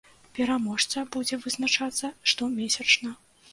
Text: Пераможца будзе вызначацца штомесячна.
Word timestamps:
Пераможца 0.37 1.03
будзе 1.17 1.39
вызначацца 1.45 2.13
штомесячна. 2.33 3.17